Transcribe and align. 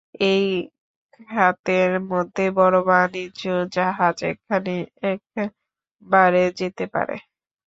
এই 0.27 0.45
খাতের 1.19 1.91
মধ্যে 2.11 2.45
বড় 2.57 2.77
বাণিজ্য-জাহাজ 2.87 4.17
একখানি 4.23 4.75
একবারে 5.11 6.43
যেতে 6.59 6.85
পারে। 6.93 7.15